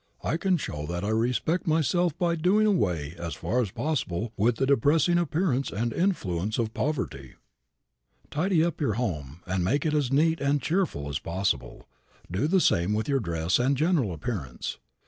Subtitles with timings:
[0.23, 4.55] I can show that I respect myself by doing away as far as possible with
[4.55, 7.35] the depressing appearance and influence of poverty."
[8.31, 11.87] Tidy up your little home and make it as neat and cheerful as possible.
[12.31, 14.79] Do the same with your dress and general appearance.